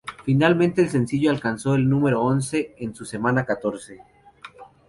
[0.25, 3.99] Finalmente el sencillo alcanzó el número once en su semana catorce.